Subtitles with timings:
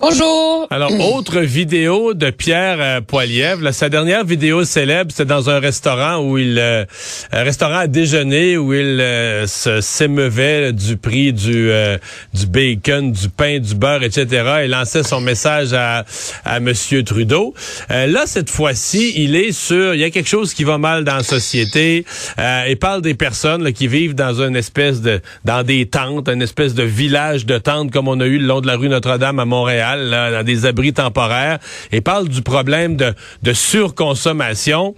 [0.00, 0.68] Bonjour.
[0.70, 3.72] Alors, autre vidéo de Pierre euh, Poilievre.
[3.72, 6.84] Sa dernière vidéo célèbre, c'est dans un restaurant où il, euh,
[7.32, 11.98] un restaurant à déjeuner où il euh, s'émeuvait du prix du euh,
[12.32, 14.60] du bacon, du pain, du beurre, etc.
[14.66, 16.04] Il lançait son message à
[16.44, 17.52] à Monsieur Trudeau.
[17.90, 21.02] Euh, là, cette fois-ci, il est sur, il y a quelque chose qui va mal
[21.02, 22.04] dans la société.
[22.38, 26.42] Il parle des personnes là, qui vivent dans une espèce de, dans des tentes, une
[26.42, 29.40] espèce de village de tentes comme on a eu le long de la rue Notre-Dame
[29.40, 31.58] à Montréal dans des abris temporaires,
[31.92, 34.94] et parle du problème de, surconsommation.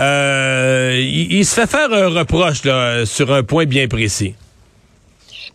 [0.00, 4.34] Euh, il, se fait faire un reproche là, sur un point bien précis.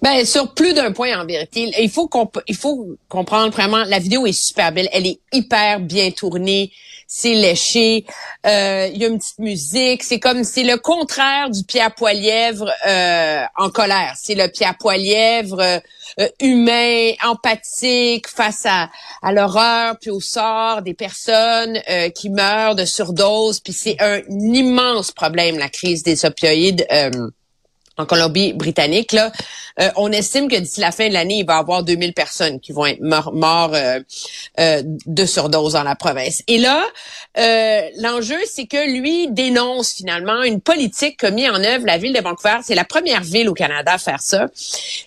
[0.01, 4.71] Ben sur plus d'un point en vérité, il faut comprendre vraiment la vidéo est super
[4.71, 6.71] belle, elle est hyper bien tournée,
[7.13, 8.05] c'est léché,
[8.47, 12.71] euh, il y a une petite musique, c'est comme c'est le contraire du Pierre Poilièvre
[12.87, 15.79] euh, en colère, c'est le Pierre Poilièvre euh,
[16.21, 18.89] euh, humain, empathique face à
[19.21, 24.21] à l'horreur puis au sort des personnes euh, qui meurent de surdose, puis c'est un
[24.29, 26.87] immense problème la crise des opioïdes.
[26.93, 27.11] euh,
[27.97, 29.31] en Colombie-Britannique, là,
[29.79, 32.59] euh, on estime que d'ici la fin de l'année, il va y avoir 2000 personnes
[32.59, 33.99] qui vont être morts morts, euh,
[34.59, 36.43] euh, de surdose dans la province.
[36.47, 36.83] Et là,
[37.37, 42.13] euh, l'enjeu, c'est que lui dénonce finalement une politique qu'a mis en œuvre la ville
[42.13, 42.57] de Vancouver.
[42.63, 44.47] C'est la première ville au Canada à faire ça.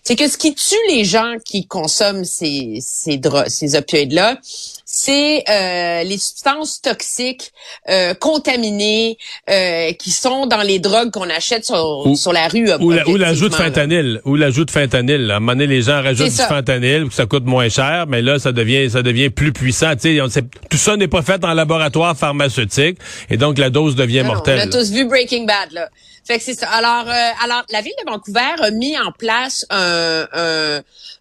[0.02, 4.38] C'est que ce qui tue les gens qui consomment ces, ces, ces opioïdes-là,
[4.86, 7.50] c'est euh, les substances toxiques
[7.88, 9.18] euh, contaminées
[9.50, 12.72] euh, qui sont dans les drogues qu'on achète sur, Ou- sur la rue.
[12.74, 14.20] Ou la- ou l'ajout de fentanyl.
[14.24, 15.26] Ou l'ajout de fentanyl.
[15.26, 15.34] là.
[15.34, 18.22] À un moment donné, les gens rajoutent du fentanyl, que ça coûte moins cher, mais
[18.22, 19.94] là, ça devient, ça devient plus puissant.
[19.94, 22.98] Tu sais, on sait- tout ça n'est pas fait en laboratoire pharmaceutique,
[23.30, 24.60] et donc la dose devient Non, mortelle.
[24.62, 25.88] on a tous vu Breaking Bad là.
[26.26, 26.68] Fait que c'est ça.
[26.68, 30.80] Alors, euh, alors la ville de Vancouver a mis en place un, un,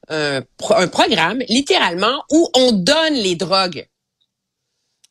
[0.09, 0.41] un,
[0.75, 3.87] un programme littéralement où on donne les drogues.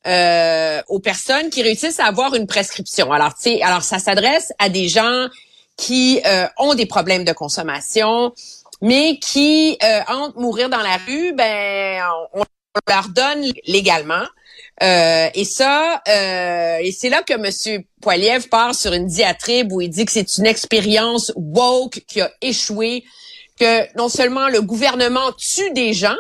[0.07, 3.13] euh, aux personnes qui réussissent à avoir une prescription.
[3.13, 5.29] Alors, tu sais, alors ça s'adresse à des gens
[5.83, 8.33] qui euh, ont des problèmes de consommation,
[8.81, 12.01] mais qui, euh, entre mourir dans la rue, ben,
[12.35, 12.45] on,
[12.89, 14.25] leur donne légalement.
[14.83, 19.81] Euh, et ça, euh, et c'est là que Monsieur Poiliev part sur une diatribe où
[19.81, 23.05] il dit que c'est une expérience woke qui a échoué,
[23.59, 26.17] que non seulement le gouvernement tue des gens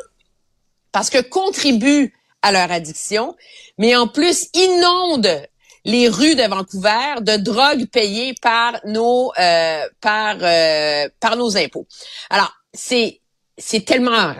[0.90, 2.12] parce que contribue
[2.42, 3.34] à leur addiction,
[3.78, 5.46] mais en plus inonde
[5.84, 11.86] les rues de Vancouver de drogue payée par nos euh, par euh, par nos impôts.
[12.30, 13.20] Alors c'est
[13.58, 14.34] c'est tellement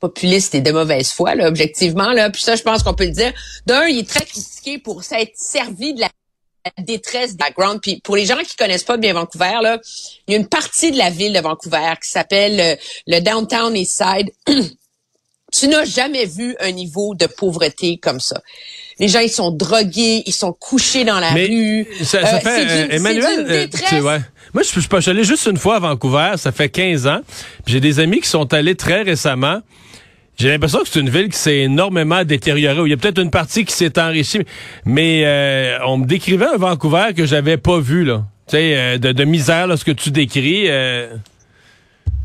[0.00, 3.12] populiste et de mauvaise foi là objectivement là puis ça je pense qu'on peut le
[3.12, 3.32] dire.
[3.66, 6.08] D'un il est très critiqué pour s'être servi de la
[6.78, 9.78] détresse background puis pour les gens qui connaissent pas bien Vancouver là,
[10.26, 13.76] il y a une partie de la ville de Vancouver qui s'appelle euh, le downtown
[13.76, 14.32] East Side
[15.56, 18.40] tu n'as jamais vu un niveau de pauvreté comme ça.
[18.98, 21.86] Les gens, ils sont drogués, ils sont couchés dans la Mais rue.
[22.02, 24.20] ça, ça Euh, fait, euh, Emmanuel, euh, tu- ouais.
[24.52, 27.20] Moi, je, je, suis allé juste une fois à Vancouver, ça fait 15 ans.
[27.66, 29.60] J'ai des amis qui sont allés très récemment.
[30.36, 32.82] J'ai l'impression que c'est une ville qui s'est énormément détériorée.
[32.86, 34.40] Il y a peut-être une partie qui s'est enrichie,
[34.84, 38.24] mais euh, on me décrivait un Vancouver que j'avais pas vu là.
[38.48, 40.64] Tu sais, euh, de, de misère, là, ce que tu décris.
[40.68, 41.08] euh,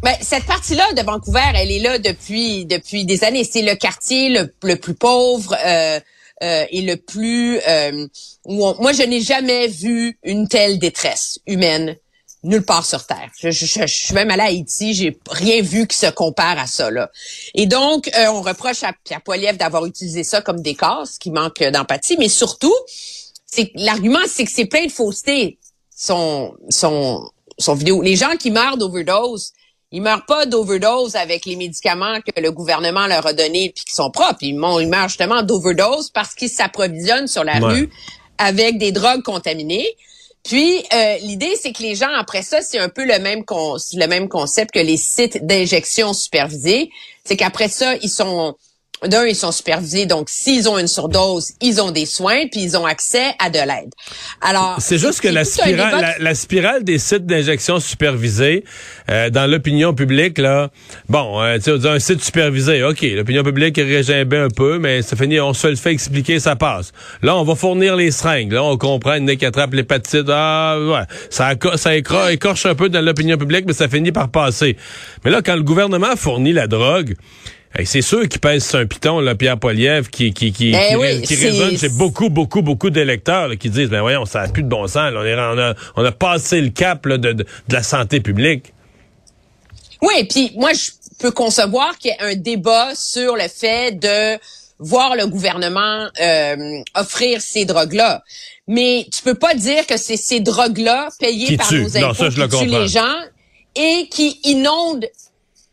[0.02, 3.44] Ben, cette partie-là de Vancouver, elle est là depuis depuis des années.
[3.44, 6.00] C'est le quartier le, le plus pauvre euh,
[6.42, 8.08] euh, et le plus euh,
[8.46, 11.98] où on- moi je n'ai jamais vu une telle détresse humaine
[12.44, 13.30] nulle part sur terre.
[13.38, 16.66] Je, je- je- suis même allée à Haïti, j'ai rien vu qui se compare à
[16.66, 17.12] ça là.
[17.54, 21.30] Et donc euh, on reproche à Pierre Poilievre d'avoir utilisé ça comme décor, ce qui
[21.30, 22.74] manque d'empathie, mais surtout
[23.46, 25.58] c'est l'argument c'est que c'est plein de fausseté
[25.94, 28.02] son son son vidéo.
[28.02, 29.52] Les gens qui meurent d'overdose,
[29.92, 33.94] ils meurent pas d'overdose avec les médicaments que le gouvernement leur a donnés puis qui
[33.96, 34.38] sont propres.
[34.42, 37.74] Ils, meurent justement d'overdose parce qu'ils s'approvisionnent sur la Ouais.
[37.74, 37.90] rue
[38.38, 39.88] avec des drogues contaminées.
[40.44, 43.78] Puis euh, l'idée, c'est que les gens après ça, c'est un peu le même con-
[43.94, 46.92] le même concept que les sites d'injection supervisés.
[47.26, 48.56] C'est qu'après ça, ils sont
[49.06, 52.78] d'un, ils sont supervisés, donc s'ils ont une surdose, ils ont des soins, puis ils
[52.78, 53.92] ont accès à de l'aide.
[54.42, 58.64] Alors, C'est juste que la spirale, la, la spirale des sites d'injection supervisés
[59.10, 60.70] euh, dans l'opinion publique, là,
[61.08, 64.80] bon, euh, tu sais, on dit un site supervisé, ok, l'opinion publique régimbait un peu,
[64.80, 66.92] mais ça finit, on se le fait expliquer, ça passe.
[67.22, 71.16] Là, on va fournir les seringues, là, on comprend, une qui attrape l'hépatite, ah, ouais,
[71.30, 74.76] ça, ça écorche un peu dans l'opinion publique, mais ça finit par passer.
[75.24, 77.16] Mais là, quand le gouvernement fournit la drogue,
[77.78, 80.90] Hey, c'est sûr qu'il pèse sur un piton, là, Pierre Poilievre, qui, qui, qui, Ben
[80.90, 84.48] qui, oui, résonne chez beaucoup, beaucoup, beaucoup d'électeurs là, qui disent, ben voyons, ça n'a
[84.48, 85.14] plus de bon sens.
[85.14, 85.20] là.
[85.20, 88.22] on, est- on a, on a passé le cap là, de, de, de la santé
[88.22, 88.74] publique.
[90.02, 90.90] Oui, puis moi, je
[91.20, 94.40] peux concevoir qu'il y ait un débat sur le fait de
[94.80, 98.24] voir le gouvernement euh, offrir ces drogues-là.
[98.68, 102.14] Mais tu peux pas dire que c'est ces drogues-là payées Qui par nos Non, impôts
[102.16, 103.16] ça, je le qui tuent les gens
[103.76, 105.06] et qui inondent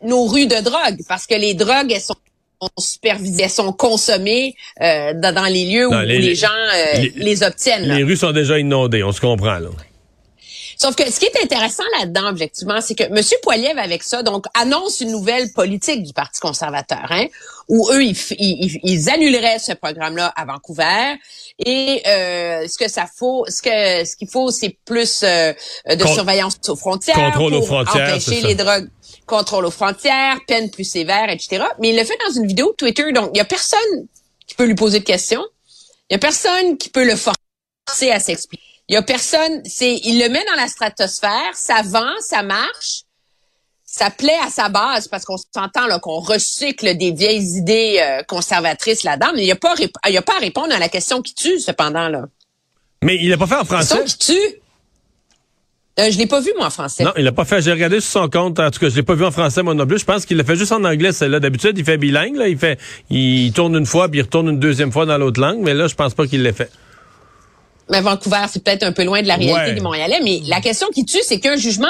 [0.03, 2.15] nos rues de drogue parce que les drogues, elles sont
[2.79, 6.99] supervisées, elles sont consommées euh, dans, dans les lieux Non, où les- les, gens euh,
[7.01, 7.87] les- les, obtiennent.
[7.87, 7.97] là.
[7.97, 9.59] Les rues sont déjà inondées, on se comprend.
[9.59, 9.69] là.
[10.79, 13.21] Sauf que ce qui est intéressant là-dedans, objectivement, c'est que M.
[13.43, 17.27] Poiliev, avec ça, donc, annonce une nouvelle politique du Parti conservateur, hein,
[17.69, 21.15] où eux, ils, ils- ils- annuleraient ce programme-là à Vancouver.
[21.65, 25.53] Et euh, ce que ça faut, ce que ce qu'il faut, c'est plus euh,
[25.89, 28.89] de Con- surveillance aux frontières, Contrôle aux frontières, empêcher les drogues,
[29.27, 31.65] contrôle aux frontières, peine plus sévère, etc.
[31.81, 34.07] Mais il le fait dans une vidéo Twitter, donc il y a personne
[34.47, 35.45] qui peut lui poser de questions.
[36.11, 38.63] Il y a personne qui peut le forcer à s'expliquer.
[38.89, 43.03] Il y a personne, c'est, il le met dans la stratosphère, ça vend, ça marche,
[43.85, 48.23] ça plaît à sa base parce qu'on s'entend là qu'on recycle des vieilles idées euh,
[48.23, 50.89] conservatrices là-dedans, mais il n'y a pas, il y a pas à répondre à la
[50.89, 52.27] question qui tue cependant là.
[53.03, 54.17] Mais il l'a pas fait en La question français?
[54.19, 54.61] qui tue,
[55.99, 57.05] euh, je l'ai pas vu moi en français.
[57.05, 57.63] Non, il l'a pas fait.
[57.63, 58.61] J'ai regardé sur son compte.
[58.61, 59.99] En tout cas, je l'ai pas vu en français moi non plus.
[59.99, 61.13] Je pense qu'il l'a fait juste en anglais.
[61.13, 62.37] Celle-là, d'habitude, il fait bilingue.
[62.37, 62.79] Là, il fait,
[63.09, 65.61] il tourne une fois puis il retourne une deuxième fois dans l'autre langue.
[65.61, 66.71] Mais là, je pense pas qu'il l'ait fait.
[67.91, 69.75] Mais Vancouver, c'est peut-être un peu loin de la réalité Ouais.
[69.75, 71.89] des Montréalais, mais la question qui tue, c'est qu'un jugement,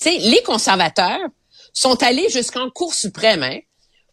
[0.00, 1.20] tu sais, les conservateurs
[1.72, 3.58] sont allés jusqu'en Cour suprême hein,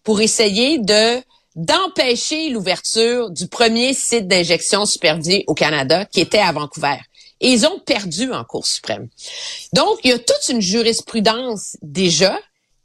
[0.03, 1.21] pour essayer de
[1.57, 6.97] d'empêcher l'ouverture du premier site d'injection supervisé au Canada, qui était à Vancouver.
[7.39, 9.07] Et ils ont perdu en Cour suprême.
[9.71, 12.37] Donc, il y a toute une jurisprudence déjà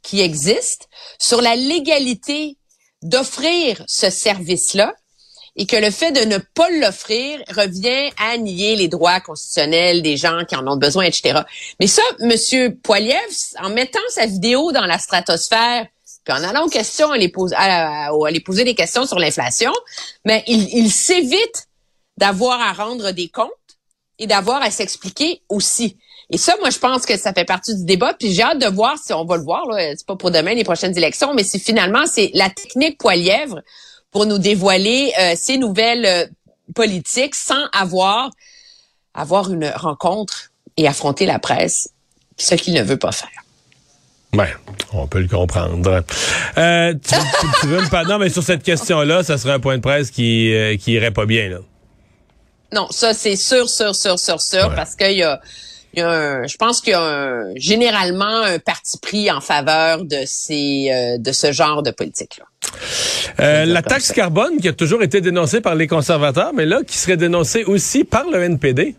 [0.03, 0.87] qui existe
[1.19, 2.57] sur la légalité
[3.01, 4.93] d'offrir ce service-là
[5.55, 10.15] et que le fait de ne pas l'offrir revient à nier les droits constitutionnels des
[10.17, 11.41] gens qui en ont besoin, etc.
[11.79, 13.17] Mais ça, Monsieur Poiliev,
[13.61, 15.87] en mettant sa vidéo dans la stratosphère,
[16.23, 19.05] puis en allant aux questions, à les poser, à, à- à les poser des questions
[19.05, 19.73] sur l'inflation,
[20.23, 21.67] mais il, il s'évite
[22.17, 23.49] d'avoir à rendre des comptes
[24.19, 25.97] et d'avoir à s'expliquer aussi.
[26.29, 28.13] Et ça, moi, je pense que ça fait partie du débat.
[28.13, 29.63] Puis j'ai hâte de voir si on va le voir.
[29.97, 33.59] C'est pas pour demain les prochaines élections, mais si finalement c'est la technique Poilièvre
[34.11, 36.25] pour nous dévoiler euh, ces nouvelles euh,
[36.75, 38.29] politiques sans avoir
[39.13, 41.89] avoir une rencontre et affronter la presse,
[42.37, 43.29] ce qu'il ne veut pas faire.
[44.33, 44.53] Ouais,
[44.93, 46.03] on peut le comprendre.
[46.57, 48.09] Euh, tu, tu- tu veux me parler?
[48.09, 51.11] Non, mais sur cette question-là, ça serait un point de presse qui, euh, qui irait
[51.11, 51.57] pas bien, là.
[52.73, 54.75] Non, ça c'est sûr, sûr, sûr, sûr, sûr, Ouais.
[54.75, 55.41] parce qu'il y a,
[55.93, 59.41] il y a un, je pense qu'il y a un- généralement un parti pris en
[59.41, 62.45] faveur de ces, euh, de ce genre de politique-là.
[63.39, 66.97] Euh, la taxe carbone qui a toujours été dénoncée par les conservateurs, mais là, qui
[66.97, 68.95] serait dénoncée aussi par le NPD.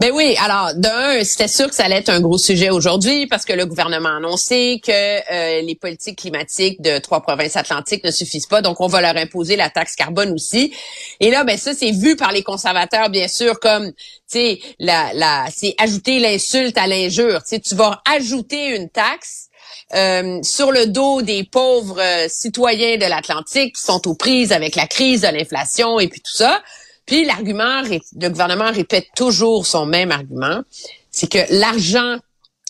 [0.00, 3.44] Ben oui, alors d'un, c'était sûr que ça allait être un gros sujet aujourd'hui parce
[3.44, 8.10] que le gouvernement a annoncé que euh, les politiques climatiques de trois provinces atlantiques ne
[8.10, 10.72] suffisent pas, donc on va leur imposer la taxe carbone aussi.
[11.20, 13.94] Et là, ben ça c'est vu par les conservateurs bien sûr comme, tu
[14.28, 17.42] sais, la, la, c'est ajouter l'insulte à l'injure.
[17.42, 19.49] Tu sais, tu vas ajouter une taxe.
[19.94, 24.76] Euh, sur le dos des pauvres euh, citoyens de l'Atlantique qui sont aux prises avec
[24.76, 26.62] la crise de l'inflation et puis tout ça.
[27.06, 30.62] Puis l'argument, le gouvernement répète toujours son même argument,
[31.10, 32.18] c'est que l'argent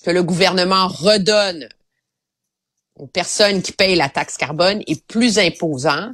[0.03, 1.69] que le gouvernement redonne
[2.99, 6.11] aux personnes qui payent la taxe carbone est plus imposant,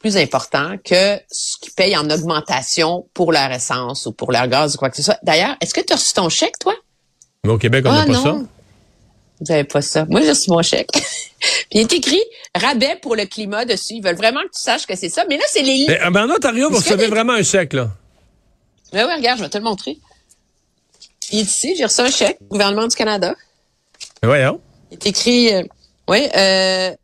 [0.00, 4.74] plus important que ce qu'ils payent en augmentation pour leur essence ou pour leur gaz
[4.74, 5.18] ou quoi que ce soit.
[5.22, 6.74] D'ailleurs, est-ce que tu as reçu ton chèque, toi?
[7.44, 8.22] Mais au Québec, on n'a Ah, pas non.
[8.22, 8.36] ça.
[9.40, 10.04] Vous n'avez pas ça.
[10.06, 10.88] Moi, j'ai reçu mon chèque.
[10.92, 11.00] Puis
[11.72, 12.22] il est écrit
[12.54, 13.94] rabais pour le climat dessus.
[13.94, 15.24] Ils veulent vraiment que tu saches que c'est ça.
[15.28, 17.90] Mais là, c'est les Mais, ben, en Ontario, vous recevez des- vraiment un chèque, là.
[18.92, 19.98] Ouais, ouais, regarde, je vais te le montrer.
[21.32, 23.34] Il est ici, j'ai reçu un chèque, gouvernement du Canada.
[24.22, 24.60] Mais voyons.
[24.90, 25.62] Il est écrit, euh,
[26.08, 26.94] oui, euh,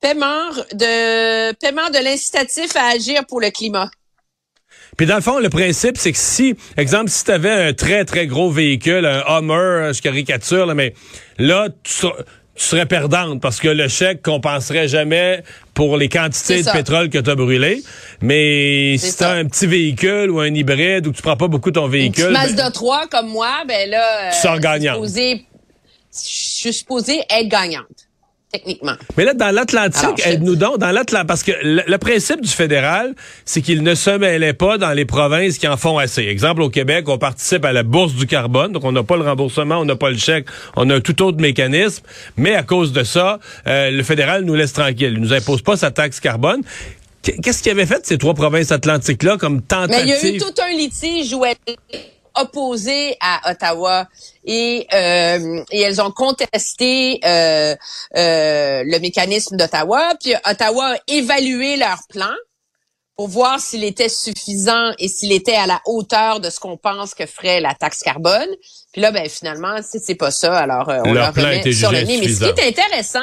[0.00, 3.90] paiement de paiement de l'incitatif à agir pour le climat.
[4.96, 8.04] Puis dans le fond, le principe, c'est que si, exemple, si tu avais un très,
[8.04, 10.94] très gros véhicule, un Hummer, je caricature, là, mais
[11.38, 12.12] là, tu serais,
[12.54, 15.42] tu serais perdante parce que le chèque compenserait jamais
[15.74, 17.82] pour les quantités de pétrole que tu as brûlé.
[18.20, 21.48] Mais si tu as un petit véhicule ou un hybride ou que tu prends pas
[21.48, 24.94] beaucoup ton Une véhicule, petite ben, Mazda 3 comme moi, ben là, Tu sors gagnante.
[25.04, 25.44] supposé-
[26.12, 26.18] je
[26.60, 28.06] suis supposée être gagnante,
[28.58, 28.94] techniquement.
[29.16, 33.14] Mais là, dans l'Atlantique, aide-nous donc, dans l'Atlantique, parce que le, le principe du fédéral,
[33.44, 36.22] c'est qu'il ne se mêlait pas dans les provinces qui en font assez.
[36.22, 39.22] Exemple, au Québec, on participe à la bourse du carbone, donc on n'a pas le
[39.24, 40.46] remboursement, on n'a pas le chèque,
[40.76, 42.02] on a un tout autre mécanisme,
[42.36, 45.12] mais à cause de ça, euh, le fédéral nous laisse tranquille.
[45.14, 46.62] Il nous impose pas sa taxe carbone.
[47.22, 50.38] Qu- Qu'est-ce qu'il avait fait ces trois provinces atlantiques-là comme Mais il y a eu
[50.38, 50.40] tentative?
[50.40, 51.56] tout un litige où elle
[52.36, 54.08] est opposée à Ottawa
[54.44, 57.74] et, euh, et elles ont contesté euh,
[58.16, 60.14] euh, le mécanisme d'Ottawa.
[60.20, 62.34] Puis Ottawa a évalué leur plan
[63.16, 67.14] pour voir s'il était suffisant et s'il était à la hauteur de ce qu'on pense
[67.14, 68.48] que ferait la taxe carbone.
[68.92, 70.58] Puis là, ben finalement, c'est c'est pas ça.
[70.58, 72.18] Alors euh, on Leur leur plan remet était sur le nez.
[72.18, 73.20] Mais ce qui est intéressant,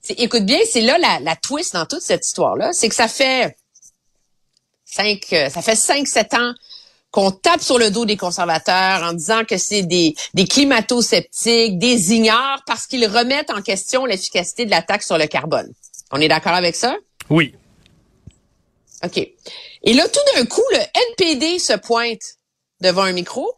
[0.00, 3.08] c'est écoute bien, c'est là la, la twist dans toute cette histoire-là, c'est que ça
[3.08, 3.56] fait
[4.84, 6.54] cinq, euh, ça fait cinq, sept ans
[7.16, 12.12] qu'on tape sur le dos des conservateurs en disant que c'est des, des climato-sceptiques, des
[12.12, 15.72] ignorants parce qu'ils remettent en question l'efficacité de la taxe sur le carbone.
[16.12, 16.94] On est d'accord avec ça?
[17.30, 17.54] Oui.
[19.02, 19.16] OK.
[19.16, 20.78] Et là, tout d'un coup, le
[21.18, 22.20] NPD se pointe
[22.82, 23.50] devant un micro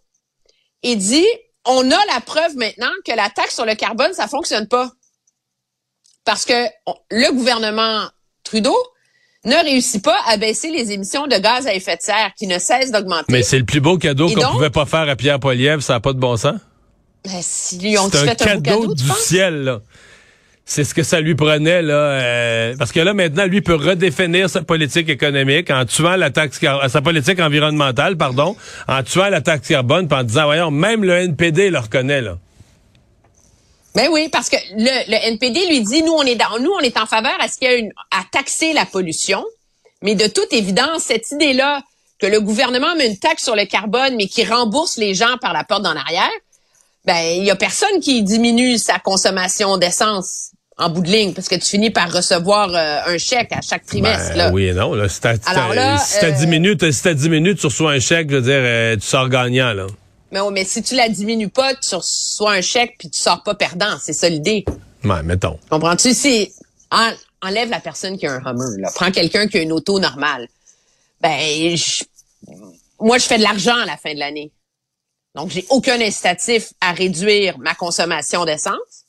[0.84, 1.26] et dit,
[1.64, 4.88] on a la preuve maintenant que la taxe sur le carbone, ça fonctionne pas.
[6.24, 6.68] Parce que
[7.10, 8.08] le gouvernement
[8.44, 8.76] Trudeau
[9.44, 12.58] ne réussit pas à baisser les émissions de gaz à effet de serre qui ne
[12.58, 13.26] cessent d'augmenter.
[13.32, 16.00] Mais c'est le plus beau cadeau qu'on pouvait pas faire à Pierre Poilievre, ça n'a
[16.00, 16.54] pas de bon sens.
[17.24, 19.80] Ben, si lui ont C'est un fait un cadeau, du ciel, là.
[20.70, 21.94] C'est ce que ça lui prenait, là.
[21.94, 26.58] euh, parce que là, maintenant, lui peut redéfinir sa politique économique en tuant la taxe
[26.58, 28.54] car- sa politique environnementale, pardon,
[28.86, 32.36] en tuant la taxe carbone, puis en disant, voyons, même le NPD le reconnaît, là.
[33.98, 36.78] Ben oui, parce que le, le NPD lui dit, nous, on est dans, nous, on
[36.78, 39.44] est en faveur à ce qu'il y ait une, à taxer la pollution.
[40.02, 41.82] Mais de toute évidence, cette idée-là
[42.20, 45.52] que le gouvernement met une taxe sur le carbone, mais qui rembourse les gens par
[45.52, 46.30] la porte d'en arrière,
[47.06, 51.48] ben, il y a personne qui diminue sa consommation d'essence en bout de ligne, parce
[51.48, 54.28] que tu finis par recevoir euh, un chèque à chaque trimestre.
[54.28, 54.50] Ben, là.
[54.52, 55.08] oui et non, là.
[55.08, 57.98] Si t'as, Alors là, si euh, 10 minutes, si t'as 10 minutes, tu reçois un
[57.98, 59.86] chèque, je veux dire, euh, tu sors gagnant, là.
[60.30, 63.42] Mais, oh, mais si tu la diminues pas, tu reçois un chèque puis tu sors
[63.42, 63.96] pas perdant.
[64.02, 64.64] C'est ça l'idée.
[65.04, 65.58] Ouais, mettons.
[65.70, 66.10] Comprends-tu?
[66.90, 68.80] En- enlève la personne qui a un Hummer.
[68.80, 68.90] Là.
[68.94, 70.48] Prends quelqu'un qui a une auto normale.
[71.20, 72.04] Ben, je-
[73.00, 74.50] moi, je fais de l'argent à la fin de l'année.
[75.34, 79.04] Donc, j'ai aucun incitatif à réduire ma consommation d'essence.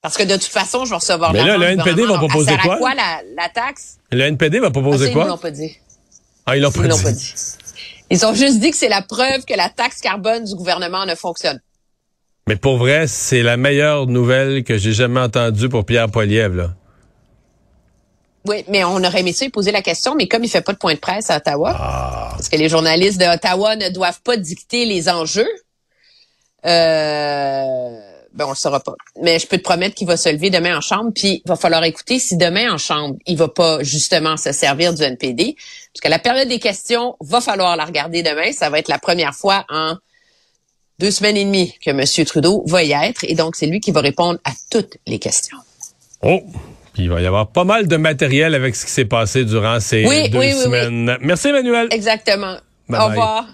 [0.00, 2.56] Parce que de toute façon, je vais recevoir de Mais là, le NPD va proposer
[2.58, 2.76] quoi?
[2.78, 3.98] quoi la, la taxe?
[4.10, 5.40] Le NPD va Ah, ça, proposer ils me l'ont quoi?
[5.40, 5.76] pas dit.
[6.46, 7.34] Ah, ils l'ont Ils pas pas dit.
[8.12, 11.14] Ils ont juste dit que c'est la preuve que la taxe carbone du gouvernement ne
[11.14, 11.60] fonctionne
[12.46, 16.70] Mais pour vrai, c'est la meilleure nouvelle que j'ai jamais entendue pour Pierre Poilievre, là.
[18.44, 20.72] Oui, mais on aurait aimé ça lui poser la question, mais comme il fait pas
[20.74, 22.28] de point de presse à Ottawa, Ah.
[22.32, 25.48] parce que les journalistes de Ottawa ne doivent pas dicter les enjeux,
[26.66, 27.98] euh,
[28.34, 28.94] ben on le saura pas.
[29.20, 31.56] Mais je peux te promettre qu'il va se lever demain en chambre, puis il va
[31.56, 35.54] falloir écouter si demain en chambre, il va pas justement se servir du NPD,
[35.92, 38.52] parce que la période des questions, va falloir la regarder demain.
[38.52, 39.94] Ça va être la première fois en
[40.98, 42.04] deux semaines et demie que M.
[42.26, 45.58] Trudeau va y être, et donc c'est lui qui va répondre à toutes les questions.
[46.22, 46.42] Oh!
[46.92, 49.80] Puis il va y avoir pas mal de matériel avec ce qui s'est passé durant
[49.80, 50.62] ces Oui, deux oui, oui, oui.
[50.62, 51.16] semaines.
[51.22, 51.88] Merci, Emmanuel.
[51.90, 52.56] Exactement.
[52.88, 53.08] Bye Au bye.
[53.08, 53.46] revoir.